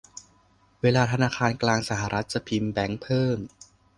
[0.81, 3.37] เวลาธนาคารกลางสหรัฐจะพิมพ์แบงก์เพิ่ม